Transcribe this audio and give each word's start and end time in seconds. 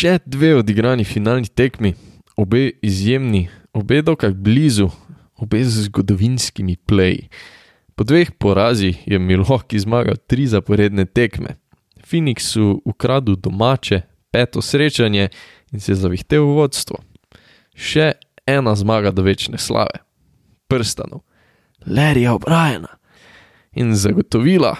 Še 0.00 0.14
dve 0.24 0.54
odigrani 0.56 1.04
finalni 1.04 1.50
tekmi, 1.52 1.90
obe 2.40 2.70
izjemni, 2.80 3.50
obe 3.76 3.98
dokaj 4.00 4.32
blizu, 4.32 4.86
obe 5.36 5.60
z 5.60 5.82
zgodovinskimi 5.90 6.78
pleji. 6.88 7.26
Po 7.92 8.06
dveh 8.08 8.30
porazih 8.40 8.96
je 9.04 9.18
Milwaukee 9.20 9.82
zmagal 9.82 10.16
tri 10.24 10.46
zaporedne 10.48 11.04
tekme. 11.04 11.58
Phoenixu 12.00 12.78
ukradel 12.88 13.36
domače, 13.36 14.00
peto 14.32 14.64
srečanje 14.64 15.28
in 15.68 15.84
se 15.84 15.98
zavihtel 16.00 16.48
v 16.48 16.56
vodstvo. 16.62 17.02
Še 17.76 18.14
ena 18.48 18.72
zmaga 18.80 19.12
do 19.12 19.26
večne 19.28 19.60
slave, 19.60 20.00
prstanov, 20.64 21.26
Larryja 21.84 22.38
O'Briena 22.38 22.96
in 23.76 23.92
zagotovila, 23.92 24.78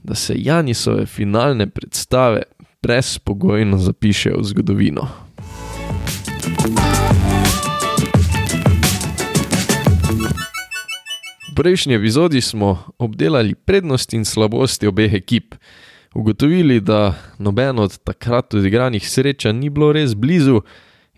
da 0.00 0.16
se 0.16 0.32
Janisove 0.40 1.04
finalne 1.04 1.68
predstave 1.68 2.48
brezpogojno 2.86 3.78
zapišejo 3.78 4.38
v 4.38 4.44
zgodovino. 4.44 5.08
V 11.50 11.54
prejšnji 11.56 11.94
epizodi 11.94 12.40
smo 12.40 12.78
obdelali 12.98 13.54
prednosti 13.54 14.16
in 14.16 14.24
slabosti 14.24 14.86
obeh 14.86 15.14
ekip. 15.14 15.54
Ugotovili, 16.14 16.80
da 16.80 17.14
noben 17.38 17.78
od 17.78 17.98
takrat 17.98 18.54
odigranih 18.54 19.02
srečanj 19.10 19.58
ni 19.58 19.70
bilo 19.70 19.90
res 19.92 20.14
blizu 20.14 20.62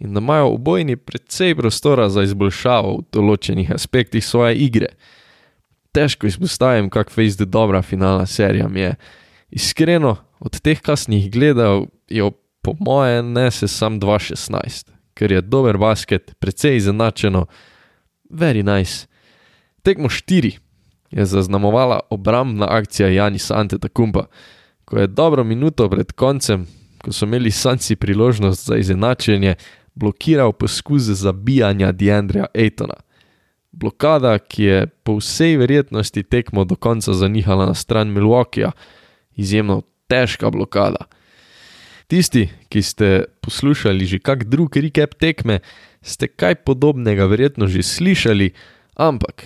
in 0.00 0.14
da 0.14 0.20
imajo 0.24 0.54
obojni 0.54 0.96
precej 0.96 1.54
prostora 1.54 2.08
za 2.08 2.22
izboljšavo 2.24 2.96
v 2.96 3.04
določenih 3.12 3.74
aspektih 3.74 4.24
svoje 4.24 4.56
igre. 4.56 4.88
Težko 5.92 6.26
izpostavim, 6.26 6.88
kak 6.88 7.12
fejs 7.12 7.36
je 7.40 7.46
dobra 7.46 7.82
finalna 7.82 8.26
serija 8.26 8.68
mi 8.68 8.80
je. 8.80 8.94
Iskreno, 9.50 10.16
od 10.40 10.60
teh, 10.60 10.80
kar 10.80 10.98
sem 10.98 11.14
jih 11.16 11.30
gledal, 11.30 11.86
jo 12.08 12.30
po 12.62 12.74
moje 12.80 13.22
nese 13.22 13.68
sam 13.68 14.00
2-16, 14.00 14.90
ker 15.14 15.32
je 15.32 15.42
dober 15.42 15.78
basket, 15.78 16.34
precej 16.38 16.76
izenačeno, 16.76 17.46
very 18.30 18.62
nice. 18.62 19.06
Tekmo 19.82 20.08
4 20.08 20.58
je 21.10 21.24
zaznamovala 21.24 22.00
obrambna 22.10 22.66
akcija 22.70 23.08
Janisa 23.08 23.56
Antetakumpa, 23.58 24.26
ko 24.84 24.98
je 24.98 25.06
dobro 25.06 25.44
minuto 25.44 25.88
pred 25.88 26.12
koncem, 26.12 26.66
ko 27.04 27.12
so 27.12 27.26
imeli 27.26 27.50
Sanci 27.50 27.96
priložnost 27.96 28.66
za 28.66 28.76
izenačenje, 28.76 29.54
blokiral 29.94 30.52
poskus 30.52 31.02
zabijanja 31.02 31.92
Deandreja 31.92 32.46
Aitona. 32.54 32.94
Blokada, 33.72 34.38
ki 34.38 34.62
je 34.62 34.86
po 34.86 35.18
vsej 35.18 35.56
verjetnosti 35.56 36.22
tekmo 36.22 36.64
do 36.64 36.76
konca 36.76 37.12
zanihala 37.12 37.66
na 37.66 37.74
stran 37.74 38.08
Milwaukeeja, 38.08 38.72
izjemno 39.36 39.82
težka 40.08 40.50
blokada. 40.50 41.06
Tisti, 42.08 42.48
ki 42.72 42.80
ste 42.80 43.08
poslušali 43.44 44.08
že 44.08 44.18
kak 44.18 44.48
drug 44.48 44.72
recap 44.80 45.12
tekme, 45.20 45.60
ste 46.00 46.24
kaj 46.24 46.64
podobnega 46.64 47.28
verjetno 47.28 47.68
že 47.68 47.84
slišali, 47.84 48.56
ampak 48.96 49.44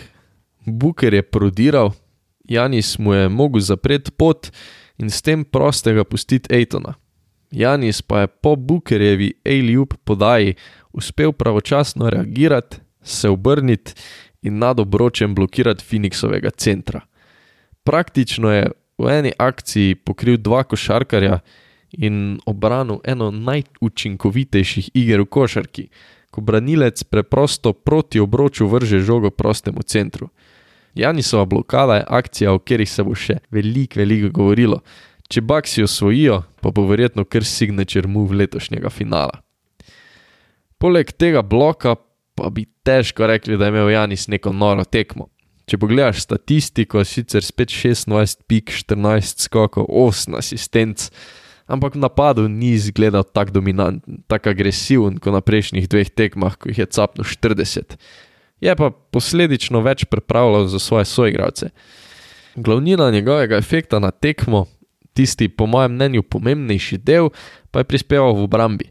Booker 0.63 1.11
je 1.11 1.23
prodiral, 1.27 1.91
Janis 2.47 2.99
mu 2.99 3.15
je 3.15 3.27
mogel 3.29 3.61
zapreti 3.61 4.15
pot 4.15 4.55
in 4.99 5.11
s 5.11 5.23
tem 5.23 5.43
prostega 5.43 6.07
pustiti 6.07 6.55
Aitona. 6.55 6.95
Janis 7.51 8.03
pa 8.03 8.25
je 8.25 8.27
po 8.31 8.57
Bookerjevi 8.57 9.43
A-Lube 9.45 9.99
podaji 10.05 10.55
uspel 10.93 11.33
pravočasno 11.33 12.11
reagirati, 12.11 12.77
se 13.03 13.29
obrniti 13.29 13.93
in 14.43 14.59
nad 14.59 14.81
obročem 14.81 15.35
blokirati 15.35 15.85
Phoenixovega 15.85 16.51
centra. 16.51 17.01
Praktično 17.85 18.53
je 18.53 18.71
v 18.99 19.11
eni 19.11 19.33
akciji 19.39 19.95
pokril 19.95 20.37
dva 20.37 20.63
košarkarja 20.65 21.41
in 21.93 22.41
obranil 22.47 23.01
eno 23.05 23.31
najučinkovitejših 23.31 24.91
iger 24.95 25.21
v 25.21 25.27
košarki, 25.27 25.89
ko 26.31 26.41
branilec 26.41 27.03
preprosto 27.05 27.73
proti 27.73 28.21
obroču 28.21 28.67
vrže 28.67 29.01
žogo 29.01 29.31
prostemu 29.31 29.83
centru. 29.83 30.29
Janisova 30.95 31.45
blokada 31.45 31.95
je 31.95 32.05
akcija, 32.09 32.53
o 32.53 32.59
kateri 32.59 32.87
se 32.87 33.03
bo 33.03 33.15
še 33.15 33.39
veliko, 33.51 34.01
veliko 34.01 34.31
govorilo. 34.33 34.81
Če 35.29 35.41
Baksi 35.41 35.85
osvojijo, 35.85 36.43
pa 36.61 36.71
bo 36.71 36.85
verjetno 36.89 37.25
kar 37.25 37.45
signature 37.45 38.09
move 38.09 38.37
letošnjega 38.37 38.91
finala. 38.93 39.41
Poleg 40.79 41.13
tega 41.17 41.43
bloka 41.43 41.95
pa 42.35 42.51
bi 42.51 42.67
težko 42.85 43.27
rekli, 43.27 43.57
da 43.57 43.69
je 43.69 43.73
imel 43.73 43.91
Janis 43.91 44.29
neko 44.29 44.53
noro 44.53 44.85
tekmo. 44.85 45.29
Če 45.71 45.79
pogledaš 45.79 46.25
statistiko, 46.25 47.05
sicer 47.07 47.45
spet 47.47 47.71
26 47.71 48.43
pik, 48.51 48.73
14 48.83 49.47
skokov, 49.47 49.87
8 49.87 50.35
asistenc, 50.41 51.07
ampak 51.71 51.95
v 51.95 52.03
napadu 52.03 52.49
ni 52.51 52.75
izgledal 52.75 53.25
tako 53.25 53.61
dominanten, 53.61 54.23
tako 54.27 54.51
agresiven 54.53 55.21
kot 55.23 55.35
na 55.35 55.41
prejšnjih 55.45 55.87
dveh 55.89 56.11
tekmah, 56.11 56.59
ko 56.59 56.73
jih 56.73 56.83
je 56.83 56.89
capno 56.91 57.25
40. 57.25 57.97
Je 58.63 58.75
pa 58.79 58.91
posledično 58.91 59.83
več 59.83 60.05
pripravljal 60.11 60.69
za 60.71 60.83
svoje 60.83 61.07
soigralce. 61.11 61.71
Glavnina 62.55 63.11
njegovega 63.11 63.57
efekta 63.57 63.99
na 63.99 64.11
tekmo, 64.11 64.67
tisti 65.15 65.49
po 65.49 65.67
mojem 65.67 65.95
mnenju 65.95 66.23
pomembnejši 66.23 66.99
del, 66.99 67.31
pa 67.71 67.83
je 67.83 67.89
prispeval 67.89 68.37
v 68.37 68.47
obrambi. 68.47 68.91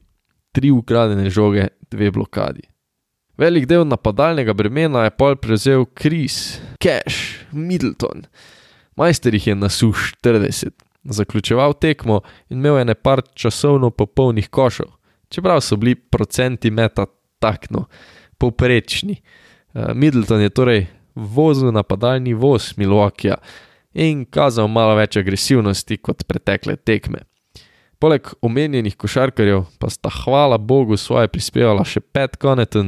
Tri 0.51 0.71
ukradene 0.71 1.29
žoge, 1.29 1.69
dve 1.91 2.11
blokadi. 2.11 2.70
Velik 3.41 3.65
del 3.65 3.87
napadalnega 3.89 4.53
bremena 4.53 5.07
je 5.07 5.11
pol 5.17 5.33
prevzel 5.41 5.87
Kris, 5.97 6.59
Cash, 6.77 7.47
Middleton. 7.51 8.27
Majster 8.95 9.33
jih 9.33 9.47
je 9.47 9.55
nasul 9.55 9.95
40, 9.97 10.69
zaključeval 11.03 11.73
tekmo 11.73 12.19
in 12.49 12.59
imel 12.59 12.77
je 12.77 12.85
nepar 12.85 13.23
časovno 13.33 13.89
popolnih 13.89 14.49
košov, 14.49 14.91
čeprav 15.29 15.63
so 15.65 15.75
bili 15.81 15.95
procenti 15.95 16.69
meta 16.69 17.07
takno, 17.39 17.87
povprečni. 18.37 19.17
Middleton 19.73 20.45
je 20.45 20.49
torej 20.49 20.85
vozil 21.15 21.73
napadalni 21.73 22.37
voz 22.37 22.75
Milwaukeeja 22.77 23.41
in 23.93 24.21
kazal 24.25 24.69
malo 24.69 24.93
več 25.01 25.17
agresivnosti 25.17 25.97
kot 25.97 26.27
pretekle 26.29 26.77
tekme. 26.77 27.25
Poleg 28.01 28.31
omenjenih 28.41 28.95
košarkarjev 28.97 29.65
pa 29.79 29.89
sta 29.89 30.09
hvala 30.09 30.57
Bogu 30.57 30.97
svoje 30.97 31.27
prispevala 31.29 31.83
še 31.85 32.01
Pat 32.01 32.33
Connaughton 32.41 32.87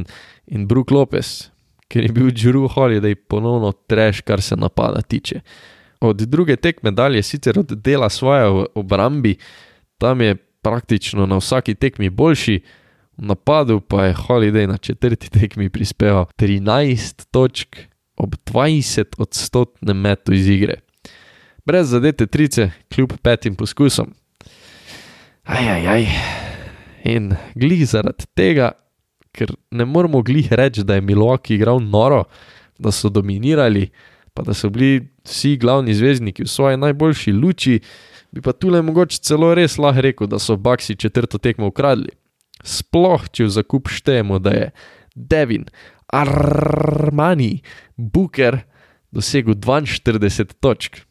in 0.50 0.64
Brook 0.66 0.90
Lopez, 0.90 1.52
ker 1.86 2.02
je 2.02 2.10
bil 2.16 2.32
Drew 2.34 2.66
Holiday 2.66 3.14
ponovno 3.14 3.70
treš, 3.86 4.24
kar 4.26 4.42
se 4.42 4.58
napada 4.58 5.04
tiče. 5.06 5.38
Od 6.02 6.24
druge 6.26 6.56
tekme 6.56 6.90
dalje 6.90 7.22
sicer 7.22 7.60
oddela 7.62 8.08
svoje 8.10 8.48
v 8.50 8.64
obrambi, 8.74 9.36
tam 10.02 10.20
je 10.20 10.34
praktično 10.66 11.28
na 11.30 11.38
vsaki 11.38 11.76
tekmi 11.78 12.10
boljši, 12.10 12.58
v 13.14 13.28
napadu 13.30 13.78
pa 13.80 14.08
je 14.08 14.18
Holiday 14.18 14.66
na 14.66 14.80
četrti 14.82 15.30
tekmi 15.30 15.70
prispeval 15.70 16.26
13 16.34 17.28
točk 17.30 17.86
ob 18.16 18.34
20 18.50 19.14
odstotnem 19.18 19.96
metu 19.96 20.34
iz 20.34 20.48
igre. 20.48 20.80
Brez 21.64 21.94
zadete 21.94 22.26
trice, 22.26 22.70
kljub 22.90 23.14
petim 23.22 23.54
poskusom. 23.54 24.10
Ajajaj. 25.44 26.06
In 27.04 27.34
glih 27.54 27.84
zaradi 27.84 28.24
tega, 28.32 28.70
ker 29.36 29.52
ne 29.70 29.84
moremo 29.84 30.22
glih 30.24 30.48
reči, 30.52 30.84
da 30.84 30.96
je 30.96 31.04
Milwaukee 31.04 31.58
igral 31.58 31.82
noro, 31.82 32.24
da 32.78 32.92
so 32.92 33.10
dominirali, 33.12 33.90
pa 34.34 34.42
da 34.42 34.54
so 34.54 34.70
bili 34.72 35.04
vsi 35.24 35.56
glavni 35.60 35.94
zvezdniki 35.94 36.46
v 36.46 36.48
svoji 36.48 36.80
najboljši 36.80 37.32
luči, 37.32 37.78
bi 38.32 38.40
pa 38.40 38.52
tu 38.52 38.72
le 38.72 38.80
mogoče 38.82 39.20
celo 39.20 39.52
res 39.54 39.76
lahko 39.78 40.06
rekel, 40.08 40.26
da 40.32 40.40
so 40.40 40.56
Baksi 40.56 40.96
četrto 40.96 41.38
tekmo 41.38 41.68
ukradli. 41.68 42.16
Sploh, 42.64 43.28
če 43.28 43.44
v 43.44 43.54
zakup 43.60 43.92
štejemo, 43.92 44.40
da 44.40 44.50
je 44.56 44.70
Devin, 45.14 45.68
Armani, 46.08 47.60
Booker 47.96 48.62
dosegel 49.12 49.54
42 49.54 50.56
točk. 50.60 51.04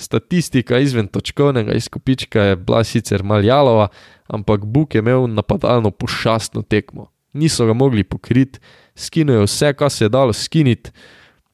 Statistika 0.00 0.78
izven 0.80 1.08
točkovnega 1.12 1.74
izkupička 1.76 2.42
je 2.42 2.56
bila 2.56 2.84
sicer 2.84 3.22
maljalova, 3.22 3.88
ampak 4.26 4.64
Buk 4.64 4.94
je 4.94 4.98
imel 4.98 5.26
napadalno 5.28 5.90
pošastno 5.90 6.62
tekmo. 6.62 7.10
Niso 7.32 7.66
ga 7.66 7.72
mogli 7.72 8.04
pokriti, 8.04 8.58
skinujo 8.94 9.44
vse, 9.44 9.74
kar 9.76 9.90
se 9.90 10.04
je 10.04 10.08
dalo 10.08 10.32
skiniti, 10.32 10.90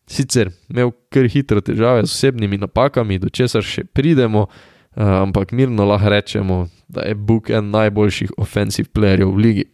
sicer 0.07 0.53
imel 0.71 0.93
kar 1.11 1.27
hitro 1.29 1.61
težave 1.61 2.05
z 2.07 2.13
osebnimi 2.13 2.59
napakami, 2.63 3.19
do 3.19 3.29
česar 3.29 3.67
še 3.67 3.85
pridemo, 3.85 4.47
ampak 4.95 5.53
mirno 5.53 5.85
lahko 5.85 6.13
rečemo, 6.15 6.61
da 6.89 7.03
je 7.09 7.15
Buk 7.19 7.51
en 7.51 7.73
najboljših 7.75 8.39
offensive 8.39 8.89
playerjev 8.95 9.35
v 9.35 9.43
ligi. 9.43 9.67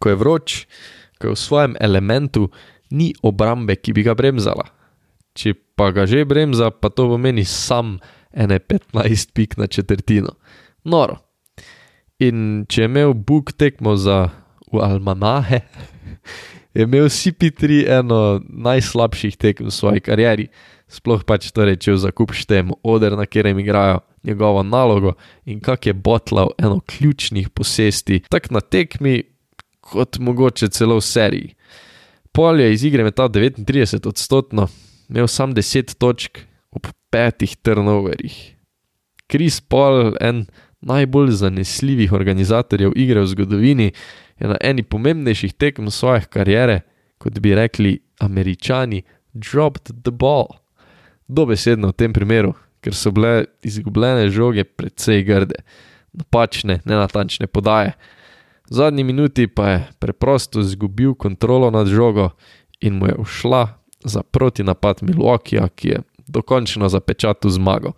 Ko 0.00 0.08
je 0.10 0.16
vroč, 0.16 0.56
ko 1.20 1.28
je 1.28 1.36
v 1.36 1.42
svojem 1.42 1.76
elementu, 1.80 2.48
ni 2.90 3.12
obrambe, 3.22 3.76
ki 3.76 3.92
bi 3.92 4.02
ga 4.08 4.16
bremzala. 4.16 4.64
Če 5.36 5.54
pa 5.76 5.90
ga 5.90 6.06
že 6.06 6.24
bremza, 6.24 6.70
pa 6.70 6.88
to 6.88 7.08
pomeni 7.10 7.44
sam 7.44 7.98
ene 8.32 8.58
15 8.58 9.32
pik 9.34 9.56
na 9.56 9.66
četrtino. 9.66 10.34
Noro. 10.84 11.18
In 12.18 12.64
če 12.68 12.84
je 12.84 12.88
imel 12.88 13.14
Bog 13.14 13.52
tekmo 13.52 13.96
za 13.96 14.30
Almanahe, 14.72 15.60
je 16.74 16.86
imel 16.86 17.10
CP3 17.10 17.84
eno 17.98 18.40
najslabših 18.48 19.36
tekem 19.36 19.70
v 19.70 19.74
svoji 19.74 20.02
karieri, 20.02 20.48
sploh 20.90 21.24
pač 21.26 21.50
torej, 21.54 21.80
če 21.82 21.94
v 21.94 22.02
zakup 22.06 22.34
štejemo 22.34 22.78
oder, 22.86 23.16
na 23.18 23.26
katerem 23.26 23.58
igrajo, 23.62 24.02
njegovo 24.24 24.62
nalogo 24.62 25.14
in 25.44 25.60
kak 25.60 25.86
je 25.86 25.92
botlal 25.92 26.54
eno 26.58 26.80
ključnih 26.80 27.50
posesti, 27.50 28.22
tako 28.30 28.56
na 28.56 28.60
tekmi, 28.60 29.22
kot 29.84 30.18
mogoče 30.18 30.70
celo 30.72 30.96
v 30.96 31.04
seriji. 31.04 31.54
Pol 32.32 32.60
je 32.60 32.72
iz 32.72 32.84
igre 32.84 33.04
metal 33.04 33.28
39 33.28 34.08
odstotno, 34.08 34.68
imel 35.08 35.28
sam 35.28 35.54
10 35.54 35.96
točk 35.98 36.38
ob 36.70 36.86
petih 37.10 37.56
turnoverjih. 37.56 38.56
Kris 39.26 39.60
Paul, 39.60 40.14
en 40.20 40.46
najbolj 40.80 41.30
zanesljivih 41.30 42.12
organizatorjev 42.12 42.92
igre 42.96 43.20
v 43.20 43.26
zgodovini, 43.26 43.92
je 44.40 44.48
na 44.48 44.56
eni 44.60 44.82
pomembnejših 44.82 45.54
tekem 45.54 45.90
svoje 45.90 46.26
kariere, 46.30 46.80
kot 47.18 47.38
bi 47.40 47.54
rekli 47.54 47.98
američani, 48.20 49.02
dropped 49.32 50.02
the 50.02 50.10
ball. 50.10 50.46
Dobesedno 51.28 51.88
v 51.88 51.96
tem 51.96 52.12
primeru, 52.12 52.52
ker 52.84 52.94
so 52.94 53.12
bile 53.14 53.46
izgubljene 53.64 54.28
žoge 54.28 54.64
precej 54.64 55.24
grde, 55.24 55.62
napačne, 56.12 56.80
nenatančne 56.84 57.46
podaje. 57.46 57.94
V 58.70 58.76
zadnji 58.80 59.04
minuti 59.04 59.46
pa 59.46 59.68
je 59.68 59.80
preprosto 59.98 60.60
izgubil 60.60 61.14
kontrolo 61.14 61.70
nad 61.70 61.88
žogo 61.88 62.30
in 62.80 62.98
mu 62.98 63.06
je 63.06 63.14
ušla 63.18 63.83
za 64.04 64.22
protinapad 64.22 65.02
Milwaukeeja, 65.02 65.68
ki 65.68 65.88
je 65.88 66.02
dokončno 66.26 66.88
zapečatil 66.88 67.50
zmago. 67.50 67.92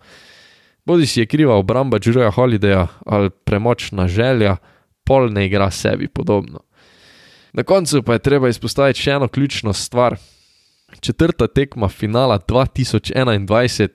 Bodi 0.85 1.05
si 1.05 1.19
je 1.19 1.25
kriva 1.25 1.55
obramba 1.55 1.99
Džureja 1.99 2.31
Holidaya 2.31 2.87
ali 3.05 3.29
premočna 3.29 4.07
želja, 4.07 4.57
pol 5.03 5.31
ne 5.31 5.45
igra 5.45 5.71
sebi 5.71 6.07
podobno. 6.07 6.59
Na 7.53 7.63
koncu 7.63 8.03
pa 8.03 8.13
je 8.13 8.19
treba 8.19 8.49
izpostaviti 8.49 9.01
še 9.01 9.11
eno 9.11 9.27
ključno 9.27 9.73
stvar. 9.73 10.17
Četrta 10.99 11.47
tekma 11.47 11.89
finala 11.89 12.39
2021 12.39 13.89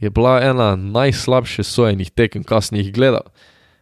je 0.00 0.10
bila 0.10 0.40
ena 0.42 0.76
najslabše 0.76 1.62
sojenih 1.62 2.10
tekem, 2.10 2.44
kar 2.44 2.62
sem 2.62 2.78
jih 2.78 2.92
gledal. 2.92 3.24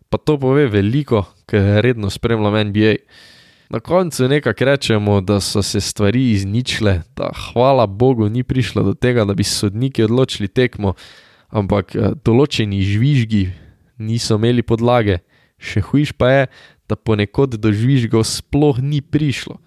Pa 0.09 0.19
to 0.19 0.39
pove 0.39 0.67
veliko, 0.67 1.25
ker 1.47 1.83
redno 1.83 2.11
spremljam 2.11 2.69
NBA. 2.69 2.95
Na 3.69 3.81
koncu 3.81 4.29
nekako 4.29 4.65
rečemo, 4.65 5.21
da 5.21 5.41
so 5.41 5.63
se 5.63 5.81
stvari 5.81 6.31
izničile, 6.31 7.03
da 7.17 7.31
hvala 7.35 7.87
Bogu 7.87 8.29
ni 8.29 8.43
prišlo 8.43 8.83
do 8.83 8.95
tega, 8.95 9.25
da 9.25 9.35
bi 9.35 9.45
sodniki 9.45 10.05
odločili 10.05 10.49
tekmo, 10.49 10.95
ampak 11.49 11.95
eh, 11.97 12.13
določeni 12.25 12.83
žvižgi 12.83 13.51
niso 13.99 14.39
imeli 14.39 14.63
podlage. 14.63 15.19
Še 15.59 15.83
hujš 15.83 16.13
pa 16.15 16.31
je, 16.31 16.47
da 16.87 16.95
ponekod 16.95 17.57
do 17.59 17.73
žvižgov 17.73 18.23
sploh 18.29 18.79
ni 18.79 19.01
prišlo. 19.03 19.59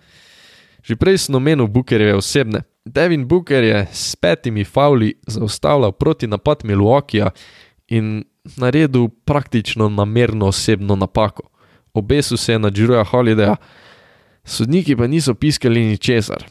Že 0.86 0.96
prej 0.96 1.18
sem 1.26 1.36
omenil 1.36 1.68
Bookerjeve 1.68 2.16
osebne. 2.16 2.64
Devin 2.86 3.28
Booker 3.28 3.64
je 3.64 3.84
s 3.92 4.16
petimi 4.16 4.64
fauli 4.64 5.12
zaustavljal 5.28 5.92
proti 5.92 6.28
napad 6.28 6.64
Milwaukeeja 6.64 7.34
in 7.92 8.24
naredil 8.56 9.10
praktično 9.26 9.90
namerno 9.90 10.48
osebno 10.48 10.96
napako. 10.96 11.50
Obesil 11.94 12.38
se 12.38 12.54
je 12.54 12.60
na 12.60 12.72
Džiroja 12.72 13.04
Holidaya, 13.04 13.58
sodniki 14.44 14.96
pa 14.96 15.08
niso 15.08 15.34
piskali 15.34 15.86
ničesar. 15.86 16.46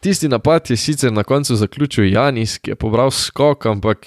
Tisti 0.00 0.28
napad 0.28 0.70
je 0.70 0.76
sicer 0.76 1.12
na 1.12 1.24
koncu 1.24 1.56
zaključil 1.56 2.12
Janis, 2.12 2.58
ki 2.58 2.70
je 2.70 2.76
pobral 2.76 3.10
skok, 3.10 3.66
ampak 3.66 4.06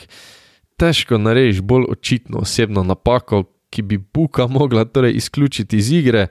težko 0.77 1.17
narediš 1.17 1.61
bolj 1.61 1.85
očitno 1.89 2.37
osebno 2.45 2.83
napako, 2.83 3.43
ki 3.69 3.81
bi 3.81 3.97
Buka 3.97 4.47
mogla 4.47 4.85
torej 4.85 5.15
izključiti 5.17 5.77
iz 5.77 5.91
igre. 5.91 6.27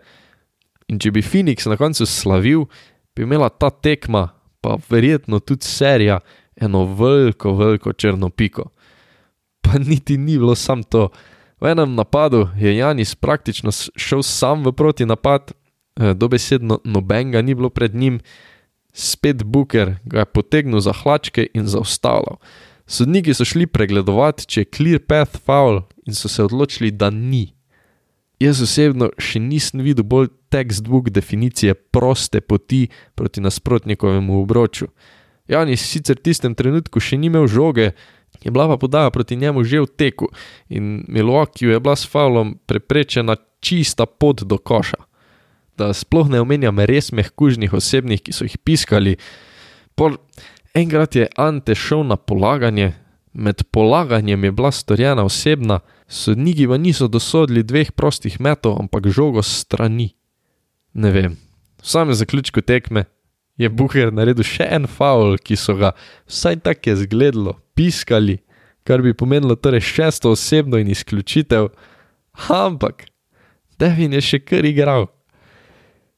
In 0.89 0.99
če 1.03 1.11
bi 1.11 1.23
Phoenix 1.23 1.67
na 1.69 1.77
koncu 1.77 2.07
slavil, 2.07 2.69
bi 3.17 3.27
imela 3.27 3.49
ta 3.49 3.71
tekma, 3.71 4.29
pa 4.61 4.79
verjetno 4.91 5.41
tudi 5.41 5.67
serija, 5.67 6.21
eno 6.57 6.85
veliko, 6.95 7.53
veliko 7.59 7.93
črno 7.93 8.31
piko. 8.31 8.71
Pa 9.61 9.79
niti 9.79 10.17
ni 10.17 10.39
bilo 10.39 10.55
samo 10.55 10.83
to. 10.83 11.09
V 11.61 11.67
enem 11.67 11.95
napadu 11.95 12.49
je 12.57 12.77
Janis 12.77 13.15
praktično 13.15 13.71
šel 13.97 14.23
sam 14.23 14.63
v 14.65 14.73
proti 14.73 15.07
napad, 15.07 15.53
dobesedno 15.97 16.81
nobenega 16.85 17.43
ni 17.43 17.55
bilo 17.55 17.71
pred 17.71 17.95
njim, 17.95 18.21
spet 18.93 19.45
Booker 19.45 19.97
ga 20.05 20.19
je 20.25 20.33
potegnil 20.33 20.81
za 20.81 20.93
hlačke 20.93 21.47
in 21.55 21.67
zaustavljal. 21.67 22.39
Sodniki 22.87 23.35
so 23.35 23.45
šli 23.45 23.67
pregledovati, 23.67 24.47
če 24.47 24.61
je 24.61 24.71
clear 24.77 25.01
path 25.03 25.41
foul 25.45 25.83
in 26.07 26.15
so 26.15 26.29
se 26.29 26.45
odločili, 26.45 26.91
da 26.91 27.11
ni. 27.11 27.57
Jaz 28.41 28.61
osebno 28.63 29.09
še 29.19 29.41
nisem 29.41 29.81
videl 29.81 30.05
bolj 30.05 30.29
textbook 30.53 31.09
definicije 31.11 31.75
proste 31.75 32.41
poti 32.41 32.87
proti 33.15 33.41
nasprotnikovemu 33.41 34.41
obroču. 34.43 34.91
Janis 35.49 35.83
sicer 35.89 36.19
v 36.19 36.27
tistem 36.29 36.55
trenutku 36.55 37.01
še 37.01 37.17
ni 37.17 37.31
imel 37.31 37.49
žoge, 37.49 37.95
je 38.45 38.53
bila 38.53 38.69
pa 38.69 38.77
podaja 38.77 39.11
proti 39.11 39.37
njemu 39.37 39.65
že 39.65 39.81
v 39.81 39.89
teku 39.97 40.29
in 40.69 41.05
Milwaukee 41.09 41.73
je 41.73 41.81
bila 41.81 41.97
s 41.97 42.05
faulom 42.05 42.59
preprečena 42.67 43.37
čista 43.61 44.07
pot 44.07 44.45
do 44.45 44.59
koša. 44.59 45.01
Da 45.77 45.93
sploh 45.93 46.29
ne 46.33 46.41
omenjam 46.41 46.81
res 46.89 47.13
mehkužnih 47.13 47.75
osebnih, 47.77 48.23
ki 48.25 48.33
so 48.33 48.47
jih 48.49 48.57
piskali. 48.65 49.17
Pol, 49.97 50.17
enkrat 50.77 51.17
je 51.17 51.29
Ante 51.37 51.77
šel 51.77 52.05
na 52.09 52.17
polaganje, 52.17 52.95
med 53.33 53.63
polaganjem 53.71 54.45
je 54.45 54.53
bila 54.53 54.71
storjena 54.73 55.25
osebna, 55.25 55.81
sodniki 56.09 56.69
pa 56.69 56.79
niso 56.81 57.09
dosodili 57.09 57.63
dveh 57.63 57.93
prostih 57.93 58.41
metov, 58.41 58.79
ampak 58.81 59.09
žogo 59.13 59.43
strani. 59.43 60.15
Ne 60.97 61.11
vem, 61.13 61.37
v 61.83 61.87
samem 61.87 62.15
zaključku 62.15 62.61
tekme 62.61 63.05
je 63.57 63.69
Buher 63.69 64.13
naredil 64.13 64.45
še 64.45 64.69
en 64.79 64.87
faul, 64.89 65.37
ki 65.37 65.57
so 65.57 65.77
ga, 65.77 65.93
vsaj 66.29 66.61
tako 66.65 66.91
je 66.91 66.97
zgledalo, 67.05 67.57
piskali, 67.77 68.39
kar 68.85 69.03
bi 69.05 69.13
pomenilo 69.13 69.57
torej 69.57 69.85
šesto 69.85 70.33
osebno 70.33 70.81
in 70.81 70.89
izključitev, 70.89 71.69
ampak 72.49 73.09
Devin 73.79 74.17
je 74.17 74.25
še 74.25 74.41
kar 74.41 74.65
igral. 74.65 75.11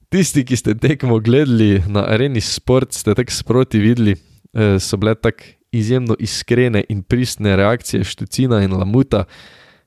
Tisti, 0.09 0.41
ki 0.45 0.57
ste 0.57 0.73
tekmo 0.75 1.19
gledali 1.21 1.83
na 1.85 2.07
areni 2.09 2.41
sport, 2.41 2.95
ste 2.97 3.13
tako 3.15 3.33
sproti 3.33 3.79
videli, 3.79 4.15
eh, 4.57 4.79
so 4.81 4.97
bile 4.97 5.13
tako 5.15 5.45
izjemno 5.73 6.17
iskrene 6.19 6.85
in 6.89 7.03
pristne 7.03 7.57
reakcije 7.57 8.05
Štucina 8.05 8.63
in 8.65 8.73
Lamuta, 8.73 9.25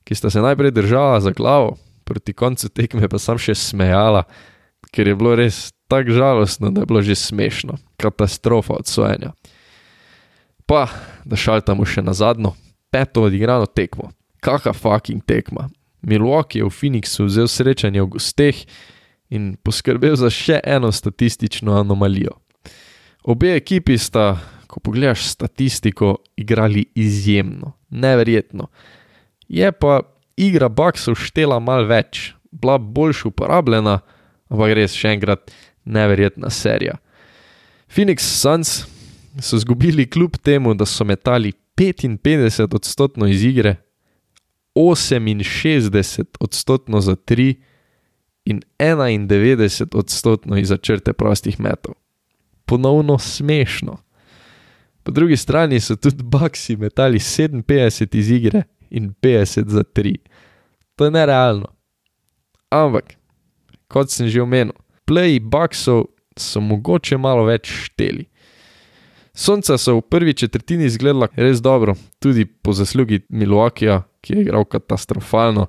ki 0.03 0.15
sta 0.15 0.29
se 0.29 0.41
najprej 0.41 0.71
držala 0.71 1.19
za 1.21 1.31
glavo, 1.31 1.77
proti 2.03 2.33
koncu 2.33 2.69
tekme 2.69 3.09
pa 3.09 3.17
sam 3.19 3.37
še 3.37 3.55
smejala, 3.55 4.23
ker 4.93 5.07
je 5.07 5.15
bilo 5.15 5.33
res 5.35 5.71
tako 5.89 6.11
žalostno, 6.11 6.69
da 6.69 6.81
je 6.81 6.85
bilo 6.85 7.01
že 7.01 7.15
smešno, 7.15 7.79
katastrofa 7.97 8.77
odsvajanja. 8.77 9.33
Pa, 10.65 10.85
da 11.25 11.35
šaltamo 11.35 11.85
še 11.85 12.05
na 12.05 12.13
zadnjo, 12.13 12.53
peto 12.93 13.25
odigrano 13.25 13.65
tekmo. 13.65 14.11
Kakšna 14.39 14.73
fucking 14.73 15.25
tekma. 15.25 15.69
Milwaukee 16.05 16.61
je 16.61 16.69
v 16.69 16.73
Phoenixu 16.73 17.25
vzel 17.25 17.49
srečanje 17.49 18.01
v 18.01 18.09
gosteh 18.13 18.65
in 19.31 19.55
poskrbel 19.63 20.17
za 20.19 20.29
še 20.29 20.59
eno 20.63 20.91
statistično 20.91 21.77
anomalijo. 21.79 22.35
Obe 23.23 23.55
ekipi 23.55 23.97
sta, 23.97 24.35
ko 24.67 24.79
pogledaš 24.83 25.25
statistiko, 25.31 26.17
igrali 26.35 26.85
izjemno, 26.95 27.73
neverjetno. 27.89 28.67
Je 29.47 29.71
pa 29.71 30.01
igra 30.37 30.69
Bucksov 30.69 31.15
štela 31.19 31.59
mal 31.59 31.85
več, 31.87 32.33
bila 32.51 32.77
boljša 32.77 33.29
uporabljena, 33.29 33.99
ampak 34.51 34.75
res 34.75 34.95
še 34.97 35.15
enkrat 35.15 35.51
neverjetna 35.85 36.49
serija. 36.51 36.97
Phoenix 37.91 38.25
Suns 38.25 38.81
so 39.39 39.55
izgubili 39.59 40.09
kljub 40.09 40.37
temu, 40.43 40.73
da 40.75 40.85
so 40.85 41.05
metali 41.07 41.53
55 41.79 42.75
odstotkov 42.75 43.29
iz 43.31 43.43
igre, 43.47 43.75
68 44.75 46.39
odstotkov 46.39 47.01
za 47.01 47.15
3 47.15 47.55
in 48.45 48.61
91 48.79 49.97
odstotkov 49.97 50.57
iz 50.57 50.73
črte 50.81 51.13
prostih 51.13 51.59
metov. 51.59 51.93
Ponovno 52.65 53.19
smešno. 53.19 53.97
Po 55.03 55.11
drugi 55.11 55.37
strani 55.37 55.79
so 55.79 55.95
tudi 55.95 56.23
Bucksi 56.23 56.75
metali 56.75 57.19
57 57.19 58.17
iz 58.17 58.31
igre 58.31 58.63
in 58.89 59.13
50 59.21 59.67
za 59.67 59.83
3. 59.83 60.15
To 60.95 61.05
je 61.05 61.11
nerealno. 61.11 61.67
Ampak, 62.69 63.15
kot 63.87 64.11
sem 64.11 64.27
že 64.27 64.41
omenil, 64.41 64.73
play 65.05 65.39
Bucksov 65.39 66.05
so 66.37 66.61
mogoče 66.61 67.17
malo 67.17 67.43
več 67.43 67.67
šteli. 67.67 68.27
Sonca 69.33 69.77
so 69.77 69.97
v 69.97 70.01
prvi 70.01 70.33
četrtini 70.33 70.85
izgledala 70.85 71.27
res 71.35 71.61
dobro, 71.63 71.95
tudi 72.19 72.45
po 72.45 72.73
zaslugi 72.73 73.21
Milwaukeeja, 73.29 74.03
ki 74.21 74.33
je 74.33 74.41
igral 74.41 74.65
katastrofalno. 74.65 75.67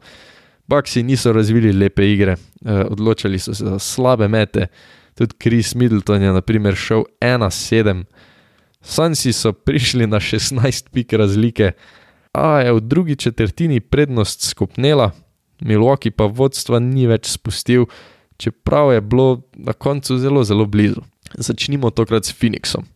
Bucksi 0.72 1.02
niso 1.02 1.32
razvili 1.32 1.72
lepe 1.72 2.06
igre, 2.12 2.32
eh, 2.32 2.84
odločili 2.90 3.38
so 3.38 3.54
se 3.54 3.64
za 3.64 3.78
slabe 3.78 4.28
mete, 4.28 4.66
tudi 5.14 5.34
Chris 5.42 5.74
Middleton 5.74 6.22
je 6.22 6.32
naprimer 6.32 6.74
šel 6.74 7.04
1-7. 7.20 8.04
Sansi 8.80 9.32
so 9.32 9.52
prišli 9.52 10.06
na 10.06 10.20
16 10.20 10.88
pik 10.92 11.12
razlike, 11.12 11.72
a 12.32 12.60
je 12.60 12.72
v 12.72 12.80
drugi 12.80 13.16
četrtini 13.16 13.80
prednost 13.80 14.48
skupnela, 14.48 15.10
Milwaukee 15.60 16.10
pa 16.10 16.26
vodstva 16.26 16.80
ni 16.80 17.06
več 17.06 17.28
spustil, 17.30 17.86
čeprav 18.36 18.92
je 18.92 19.00
bilo 19.00 19.42
na 19.54 19.72
koncu 19.72 20.18
zelo, 20.18 20.44
zelo 20.44 20.66
blizu. 20.66 21.04
Začnimo 21.38 21.90
tokrat 21.90 22.24
s 22.24 22.34
Phoenixom. 22.34 22.88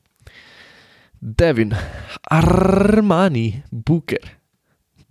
Devin, 1.20 1.74
Armani, 2.30 3.62
Booker, 3.70 4.24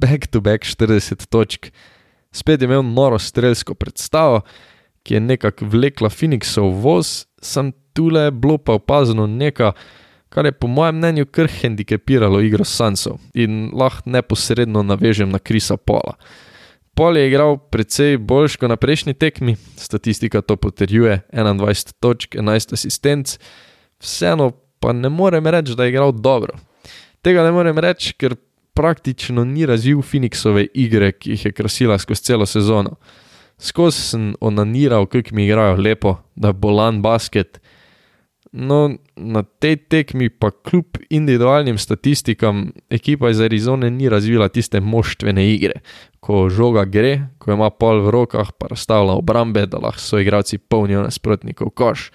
back-to-back 0.01 0.65
40 0.65 1.29
točk. 1.29 1.71
Spet 2.35 2.61
je 2.61 2.67
imel 2.67 2.83
noro 2.83 3.19
strelsko 3.19 3.73
predstavo, 3.79 4.41
ki 5.03 5.13
je 5.13 5.19
nekako 5.19 5.69
vlekla 5.71 6.09
Phoenixov 6.09 6.73
voz, 6.83 7.25
sem 7.41 7.71
tule 7.95 8.31
bilo 8.31 8.57
pa 8.57 8.75
opazno 8.75 9.27
nekaj, 9.27 9.71
kar 10.29 10.45
je 10.45 10.51
po 10.51 10.67
mojem 10.67 10.97
mnenju 10.97 11.25
kar 11.31 11.47
hendikepiralo 11.47 12.41
igro 12.43 12.65
Sansov 12.67 13.21
in 13.33 13.69
lahko 13.73 14.09
neposredno 14.09 14.83
navežem 14.83 15.29
na 15.31 15.39
Krisa 15.39 15.77
Pola. 15.77 16.17
Pol 16.95 17.17
je 17.17 17.27
igral 17.27 17.57
precej 17.71 18.17
boljš 18.17 18.55
kot 18.59 18.71
na 18.71 18.75
prejšnji 18.75 19.13
tekmi, 19.13 19.55
statistika 19.75 20.41
to 20.41 20.55
potrjuje, 20.55 21.21
21 21.31 21.93
točk, 21.99 22.35
11 22.35 22.73
asistenc, 22.73 23.37
vseeno 23.99 24.51
pa 24.79 24.93
ne 24.93 25.09
morem 25.09 25.47
reči, 25.47 25.75
da 25.75 25.83
je 25.83 25.89
igral 25.95 26.11
dobro. 26.11 26.55
Tega 27.21 27.43
ne 27.43 27.51
morem 27.51 27.79
reči, 27.79 28.13
ker 28.13 28.35
praktično 28.75 29.43
ni 29.43 29.65
razvil 29.65 30.01
Phoenixove 30.03 30.67
igre, 30.73 31.11
ki 31.11 31.35
jih 31.35 31.45
je 31.45 31.51
krasila 31.51 31.97
skozi 31.99 32.23
celo 32.23 32.45
sezono. 32.45 32.97
Skozi 33.57 34.01
sem 34.01 34.33
onaniral, 34.41 35.05
kako 35.05 35.35
mi 35.35 35.45
igrajo 35.45 35.77
lepo, 35.79 36.17
da 36.35 36.51
je 36.51 36.53
bolan 36.53 37.01
basket. 37.01 37.61
No, 38.51 38.95
na 39.15 39.43
tej 39.43 39.75
tekmi 39.91 40.29
pa 40.29 40.51
kljub 40.51 40.97
individualnim 41.09 41.77
statistikam 41.77 42.69
ekipa 42.89 43.29
iz 43.29 43.41
Arizone 43.41 43.89
ni 43.91 44.09
razvila 44.09 44.47
tiste 44.47 44.79
moštvene 44.79 45.43
igre, 45.53 45.81
ko 46.19 46.45
žoga 46.49 46.85
gre, 46.85 47.27
ko 47.37 47.51
ima 47.51 47.69
pol 47.69 47.99
v 48.05 48.13
rokah, 48.15 48.53
pa 48.55 48.71
razstavlja 48.71 49.17
obrambe, 49.19 49.65
da 49.67 49.81
lahko 49.83 49.99
so 49.99 50.19
igralci 50.19 50.57
polnijo 50.57 51.03
nasprotnikov 51.03 51.73
koš. 51.75 52.11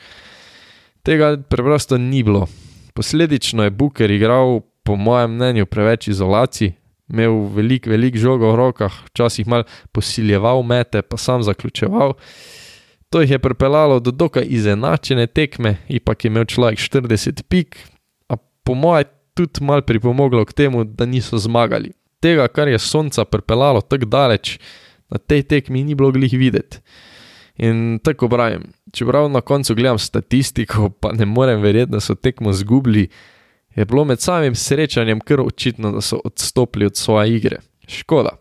Tega 1.02 1.36
preprosto 1.48 1.98
ni 1.98 2.22
bilo. 2.22 2.46
Posledično 2.94 3.64
je 3.64 3.70
Booker 3.70 4.10
igral, 4.10 4.60
po 4.90 4.96
mojem 4.96 5.30
mnenju, 5.30 5.66
preveč 5.70 6.08
izolacij, 6.08 6.72
imel 7.06 7.44
velik, 7.54 7.84
velik 7.86 8.16
žogo 8.18 8.48
v 8.50 8.56
rokah, 8.58 8.90
včasih 9.06 9.46
mal 9.46 9.62
posiljeval 9.94 10.64
mete, 10.66 10.98
pa 11.06 11.14
sam 11.16 11.44
zaključeval. 11.46 12.16
To 13.14 13.22
jih 13.22 13.30
je 13.30 13.38
pripeljalo 13.38 14.00
do 14.00 14.10
dokaj 14.10 14.48
izenačene 14.50 15.28
tekme, 15.30 15.76
ipak 15.86 16.24
je 16.24 16.30
imel 16.30 16.48
človek 16.50 16.82
40 16.82 17.42
pik, 17.46 17.78
a 18.34 18.34
po 18.36 18.74
mojem 18.74 19.06
tudi 19.38 19.62
mal 19.62 19.86
pripomoglo 19.86 20.42
k 20.44 20.58
temu, 20.58 20.82
da 20.84 21.06
niso 21.06 21.38
zmagali. 21.38 21.94
Tega, 22.18 22.48
kar 22.48 22.68
je 22.68 22.78
sonca 22.82 23.24
pripeljalo 23.24 23.86
tako 23.86 24.10
daleč, 24.10 24.58
na 25.06 25.22
tej 25.22 25.46
tekmi 25.46 25.84
ni 25.86 25.94
bilo 25.94 26.10
glih 26.10 26.34
videti. 26.34 26.82
In 27.62 28.00
tako 28.02 28.26
pravim, 28.28 28.72
čeprav 28.90 29.30
na 29.30 29.40
koncu 29.40 29.74
gledam 29.74 29.98
statistiko, 29.98 30.90
pa 30.90 31.12
ne 31.14 31.30
morem 31.30 31.62
verjeti, 31.62 31.92
da 31.92 32.00
so 32.00 32.18
tekmo 32.18 32.52
zgubili, 32.52 33.06
je 33.74 33.84
bilo 33.84 34.04
med 34.04 34.20
samim 34.20 34.54
srečanjem 34.54 35.20
kar 35.20 35.40
očitno, 35.40 35.92
da 35.92 36.00
so 36.00 36.20
odstopili 36.24 36.86
od 36.86 36.96
svoje 36.96 37.36
igre. 37.36 37.60
Škoda. 37.88 38.36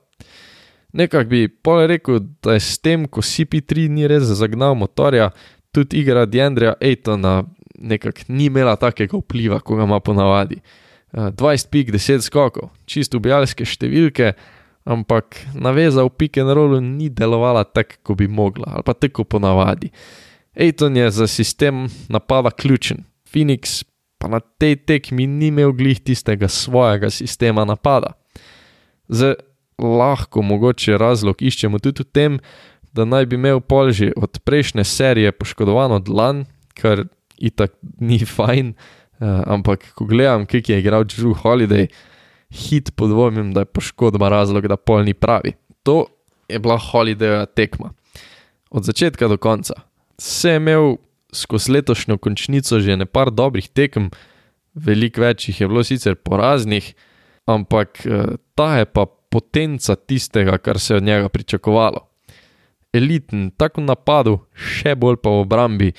Nekak 0.94 1.28
bi 1.28 1.48
pol 1.48 1.86
rekel, 1.88 2.20
da 2.44 2.54
je 2.54 2.60
s 2.60 2.78
tem, 2.82 3.06
ko 3.08 3.22
CP3 3.22 3.88
ni 3.90 4.08
res 4.08 4.24
zagnal 4.24 4.76
motorja, 4.76 5.30
tudi 5.72 6.02
igra 6.02 6.26
Diandrija 6.26 6.74
Aitona 6.82 7.44
nekako 7.80 8.22
ni 8.28 8.46
imela 8.46 8.76
takega 8.76 9.18
vpliva, 9.18 9.60
kot 9.60 9.78
ga 9.78 9.84
ima 9.84 10.00
ponavadi. 10.00 10.60
20 11.14 11.66
eh, 11.66 11.70
pik, 11.72 11.92
10 11.94 12.26
skokov, 12.26 12.70
čisto 12.86 13.18
ubijalske 13.18 13.66
številke, 13.66 14.34
ampak 14.90 15.40
naveza 15.58 16.04
v 16.06 16.14
pick 16.14 16.38
and 16.42 16.54
rollu 16.54 16.82
ni 16.84 17.10
delovala 17.10 17.64
tako, 17.66 18.02
kot 18.04 18.20
bi 18.20 18.28
mogla, 18.28 18.76
ali 18.76 18.86
pa 18.86 18.94
tako 18.94 19.26
ponavadi. 19.26 19.90
Aiton 20.60 20.98
je 20.98 21.10
za 21.12 21.28
sistem 21.28 21.88
napada 22.10 22.52
ključen, 22.52 23.06
Phoenix 23.30 23.84
pa 24.20 24.28
na 24.28 24.40
tej 24.40 24.76
tekmi 24.84 25.28
ni 25.28 25.48
imel 25.50 25.72
glih 25.74 26.00
tistega 26.04 26.48
svojega 26.52 27.10
sistema 27.10 27.66
napada. 27.66 28.14
Zdaj, 29.08 29.40
lahko 29.80 30.44
mogoče 30.44 30.98
razlog 31.00 31.42
iščemo 31.42 31.80
tudi 31.80 32.04
v 32.04 32.12
tem, 32.12 32.40
da 32.94 33.06
naj 33.08 33.30
bi 33.32 33.40
imel 33.40 33.62
polži 33.62 34.12
od 34.18 34.42
prejšnje 34.44 34.84
serije 34.84 35.32
poškodovano 35.32 36.00
dlan, 36.04 36.46
kar 36.76 37.06
itak 37.40 37.74
ni 38.00 38.20
fajn, 38.26 38.74
uh, 38.74 39.42
ampak 39.48 39.92
ko 39.96 40.06
gledam, 40.10 40.46
kje 40.46 40.64
je 40.68 40.80
igral 40.84 41.08
Drew 41.08 41.34
Holiday, 41.34 41.88
hit 42.50 42.92
podvomim, 42.96 43.54
da 43.54 43.64
je 43.64 43.72
poškodba 43.72 44.30
razlog, 44.30 44.68
da 44.68 44.78
pol 44.78 45.06
ni 45.08 45.14
pravi. 45.14 45.54
To 45.84 46.06
je 46.50 46.60
bila 46.60 46.80
Holidayova 46.82 47.46
tekma. 47.46 47.94
Od 48.70 48.84
začetka 48.84 49.28
do 49.28 49.38
konca. 49.38 49.74
Se 50.18 50.50
je 50.50 50.58
imel 50.58 50.98
skozi 51.34 51.72
letošnjo 51.72 52.18
končnico 52.18 52.80
že 52.80 52.98
nekaj 52.98 53.32
dobrih 53.32 53.70
tekem, 53.70 54.10
veliko 54.74 55.22
več 55.22 55.50
jih 55.50 55.62
je 55.62 55.68
bilo 55.68 55.84
sicer 55.84 56.16
poraznih, 56.16 56.94
ampak 57.50 58.06
uh, 58.06 58.38
ta 58.56 58.80
je 58.80 58.86
pa 58.86 59.06
potenca 59.06 59.96
tistega, 59.96 60.58
kar 60.58 60.80
se 60.80 60.94
je 60.94 60.98
od 60.98 61.04
njega 61.04 61.30
pričakovalo. 61.30 62.06
Eliten, 62.94 63.52
tako 63.54 63.82
v 63.82 63.86
napadu, 63.86 64.34
še 64.58 64.96
bolj 64.98 65.20
pa 65.22 65.30
v 65.30 65.44
obrambi, 65.46 65.90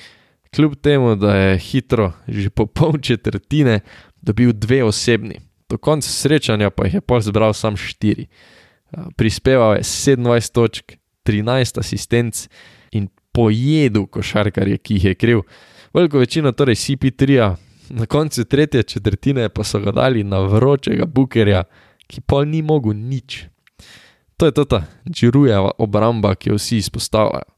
kljub 0.51 0.75
temu, 0.83 1.15
da 1.15 1.35
je 1.35 1.59
hitro, 1.63 2.11
že 2.27 2.49
po 2.49 2.65
pol 2.67 2.99
četrtine, 2.99 3.79
dobil 4.21 4.51
dve 4.53 4.83
osebni. 4.83 5.39
Do 5.71 5.77
konca 5.79 6.09
srečanja 6.09 6.69
pa 6.69 6.85
jih 6.85 6.99
je 6.99 7.01
pol 7.01 7.23
zbral 7.23 7.55
sam 7.55 7.79
štiri. 7.79 8.27
Prispeval 9.15 9.79
je 9.79 9.87
27 9.87 10.51
točk, 10.51 10.99
13 11.23 11.79
asistenc 11.79 12.47
in 12.91 13.07
pojedel 13.31 14.05
košarkarje, 14.05 14.77
ki 14.77 14.93
jih 14.93 15.05
je 15.05 15.15
kriv. 15.15 15.41
Veliko 15.93 16.19
večino 16.19 16.51
torej 16.51 16.75
CP3, 16.75 17.55
na 17.89 18.05
koncu 18.05 18.45
tretje 18.45 18.83
četrtine 18.83 19.49
pa 19.49 19.63
so 19.63 19.79
ga 19.79 19.91
dali 19.91 20.23
na 20.23 20.39
vročega 20.39 21.05
bukerja, 21.05 21.63
ki 22.07 22.21
pa 22.21 22.45
ni 22.45 22.61
mogel 22.61 22.93
nič. 22.93 23.45
To 24.37 24.45
je 24.45 24.51
ta 24.51 24.83
Džirujeva 25.09 25.71
obramba, 25.77 26.35
ki 26.35 26.49
jo 26.49 26.55
vsi 26.55 26.77
izpostavljajo. 26.77 27.49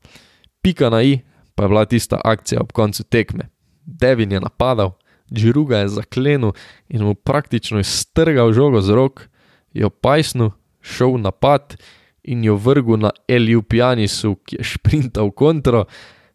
Pika 0.61 0.89
na 0.89 1.03
i 1.03 1.19
pa 1.55 1.63
je 1.63 1.69
bila 1.69 1.85
tista 1.85 2.21
akcija 2.23 2.61
ob 2.61 2.71
koncu 2.71 3.03
tekme. 3.03 3.49
Devin 3.85 4.31
je 4.31 4.39
napadal, 4.39 4.91
Džiruga 5.33 5.77
je 5.77 5.87
zaklenil 5.87 6.51
in 6.89 7.03
mu 7.03 7.15
praktično 7.15 7.79
iztrgal 7.79 8.53
žogo 8.53 8.81
z 8.81 8.89
rok, 8.89 9.27
jo 9.73 9.89
pajsnil, 9.89 10.51
šel 10.81 11.17
napad 11.17 11.75
in 12.23 12.43
jo 12.43 12.55
vrgel 12.55 12.97
na 12.97 13.11
Eliju 13.27 13.63
Pjanisu, 13.63 14.35
ki 14.35 14.59
je 14.59 14.63
šprintal 14.63 15.31
kontro, 15.31 15.85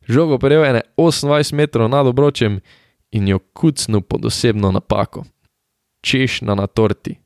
žogo 0.09 0.39
prejel 0.39 0.65
ene 0.65 0.83
28 0.97 1.55
metrov 1.55 1.89
nad 1.89 2.07
obročem 2.07 2.61
in 3.11 3.29
jo 3.29 3.39
kucnil 3.39 4.01
pod 4.01 4.25
osebno 4.25 4.73
napako. 4.73 5.25
Češna 6.03 6.55
na 6.55 6.67
torti 6.67 7.19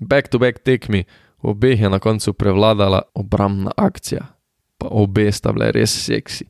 back-to-back 0.00 0.62
tekmi, 0.62 1.04
v 1.42 1.44
obeh 1.44 1.80
je 1.80 1.90
na 1.90 1.98
koncu 1.98 2.32
prevladala 2.32 3.02
obrambna 3.14 3.70
akcija, 3.76 4.26
pa 4.78 4.86
obe 4.90 5.30
sta 5.32 5.52
bile 5.52 5.70
res 5.74 5.94
seksi. 5.94 6.48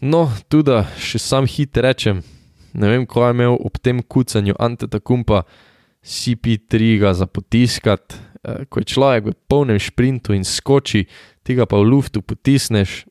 No, 0.00 0.30
tudi 0.48 0.80
še 0.98 1.20
sam 1.20 1.46
hit 1.46 1.76
rečem, 1.76 2.22
ne 2.72 2.88
vem, 2.88 3.06
ko 3.06 3.26
je 3.26 3.36
imel 3.36 3.58
ob 3.58 3.78
tem 3.82 4.00
kucanju 4.02 4.56
Anteta 4.58 5.00
Kumpa 5.00 5.44
CP3 6.00 6.96
ga 7.02 7.12
za 7.14 7.26
potiskat, 7.26 8.14
eh, 8.14 8.29
ko 8.42 8.80
je 8.80 8.90
človek 8.92 9.24
v 9.30 9.36
polnem 9.48 9.80
sprintu 9.80 10.32
in 10.32 10.44
skoči, 10.44 11.04
tega 11.44 11.66
pa 11.66 11.76
v 11.76 11.88
luftu 11.92 12.22
potisneš, 12.22 13.04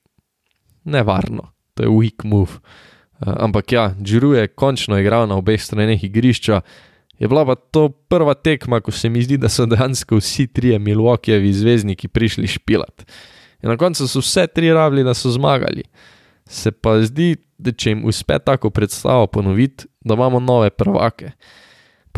nevarno, 0.86 1.54
to 1.78 1.86
je 1.86 1.90
weak 1.90 2.26
move. 2.26 2.62
Eh, 3.20 3.30
ampak 3.30 3.72
ja, 3.72 3.94
Džiru 4.02 4.34
je 4.34 4.48
končno 4.48 4.98
igral 4.98 5.28
na 5.28 5.38
obeh 5.38 5.62
straneh 5.62 6.04
igrišča, 6.04 6.62
Je 7.20 7.28
bila 7.28 7.46
pa 7.46 7.56
to 7.56 7.90
prva 7.90 8.34
tekma, 8.34 8.80
ko 8.80 8.92
se 8.92 9.10
mi 9.10 9.22
zdi, 9.22 9.38
da 9.38 9.50
so 9.52 9.66
dejansko 9.68 10.22
vsi 10.22 10.48
trije 10.48 10.80
Milwaukeevi 10.80 11.52
zvezdniki 11.54 12.08
prišli 12.08 12.48
špilat. 12.48 13.04
In 13.64 13.70
na 13.70 13.78
koncu 13.78 14.08
so 14.08 14.24
vse 14.24 14.48
tri 14.48 14.72
rabili, 14.74 15.04
da 15.04 15.14
so 15.14 15.32
zmagali. 15.32 15.84
Se 16.48 16.72
pa 16.72 16.96
zdi, 17.04 17.36
da 17.58 17.76
če 17.76 17.92
jim 17.92 18.06
uspe 18.08 18.40
tako 18.40 18.70
predstavo 18.70 19.28
ponoviti, 19.28 19.86
da 20.00 20.16
imamo 20.16 20.40
nove 20.40 20.70
prvake. 20.70 21.32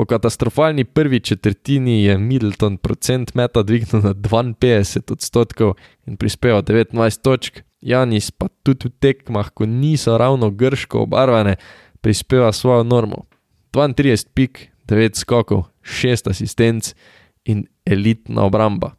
Po 0.02 0.06
katastrofalni 0.06 0.84
prvi 0.84 1.20
četrtini 1.20 2.04
je 2.04 2.18
Middleton 2.18 2.78
procent 2.78 3.34
meta 3.34 3.64
dvignil 3.64 4.02
na 4.04 4.14
52 4.14 5.12
odstotkov 5.12 5.74
in 6.06 6.18
prispeval 6.18 6.62
19 6.62 7.22
točk, 7.22 7.60
Janis 7.82 8.32
pa 8.32 8.48
tudi 8.64 8.88
v 8.88 8.92
tekmah, 9.00 9.52
ko 9.54 9.66
niso 9.66 10.18
ravno 10.18 10.50
grško 10.50 11.00
obarvane, 11.00 11.56
prispeva 12.02 12.52
svojo 12.52 12.84
normo. 12.84 13.26
32 13.72 14.26
pik, 14.34 14.72
9 14.88 15.16
skokov, 15.16 15.64
6 15.84 16.30
asistenc 16.30 16.94
in 17.46 17.68
elitna 17.86 18.42
obramba. 18.42 18.96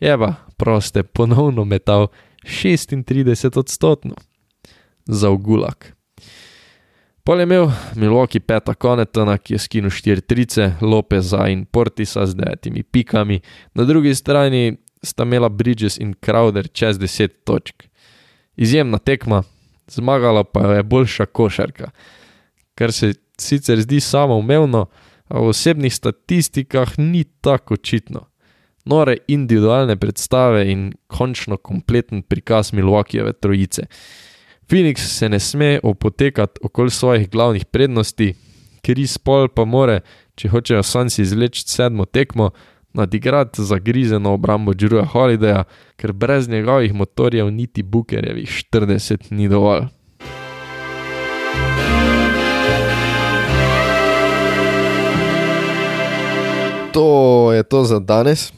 Je 0.00 0.18
pa, 0.18 0.34
proste, 0.56 1.02
ponovno 1.02 1.64
metal 1.64 2.08
36 2.42 3.58
odstotkov 3.58 4.18
za 5.06 5.30
ugulak. 5.30 5.97
Pol 7.28 7.40
je 7.40 7.42
imel 7.42 7.66
Milwaukee 7.94 8.40
peta 8.40 8.72
konetona, 8.74 9.34
ki 9.36 9.52
je 9.52 9.58
skinil 9.60 9.90
4 9.92 10.22
trice, 10.24 10.70
Lopeza 10.80 11.42
in 11.52 11.66
Portisa 11.66 12.22
z 12.26 12.34
9 12.34 12.82
pikami, 12.88 13.40
na 13.74 13.84
drugi 13.84 14.14
strani 14.14 14.78
sta 15.02 15.26
imela 15.28 15.48
Bridges 15.48 15.98
in 16.00 16.14
Crowder 16.24 16.70
čez 16.72 16.96
10 16.96 17.28
točk. 17.44 17.84
Izjemna 18.56 18.98
tekma, 18.98 19.42
zmagala 19.92 20.44
pa 20.44 20.72
je 20.78 20.82
boljša 20.82 21.26
košarka, 21.26 21.90
kar 22.74 22.92
se 22.92 23.12
sicer 23.36 23.84
zdi 23.84 24.00
samoumevno, 24.00 24.86
a 25.28 25.38
v 25.38 25.52
osebnih 25.52 25.94
statistikah 25.94 26.96
ni 26.98 27.24
tako 27.24 27.74
očitno. 27.74 28.24
nore 28.84 29.16
individualne 29.28 29.96
predstave 29.96 30.64
in 30.72 30.92
končno 31.06 31.56
kompleten 31.56 32.22
prikaz 32.22 32.72
Milwaukeeve 32.72 33.32
trojice. 33.32 33.84
Phoenix 34.70 34.98
se 34.98 35.28
ne 35.28 35.40
sme 35.40 35.80
opotekati 35.82 36.60
okoli 36.62 36.90
svojih 36.90 37.30
glavnih 37.30 37.64
prednosti, 37.64 38.34
Kris 38.82 39.18
Paul 39.18 39.48
pa 39.48 39.64
more, 39.64 40.00
če 40.36 40.48
hočejo 40.48 40.82
Sansi 40.82 41.22
izvleči 41.22 41.62
sedmo 41.66 42.04
tekmo, 42.04 42.50
nadigrati 42.92 43.64
zagrizeno 43.64 44.34
obrambo 44.36 44.74
Džuruja 44.74 45.06
Holidaya, 45.12 45.64
ker 45.96 46.12
brez 46.12 46.48
njegovih 46.48 46.94
motorjev 46.94 47.50
niti 47.50 47.82
Bukerjevih 47.82 48.48
40 48.72 49.32
ni 49.32 49.48
dovolj. 49.48 49.88
To 56.92 57.52
je 57.52 57.62
to 57.62 57.84
za 57.84 57.98
danes. 57.98 58.57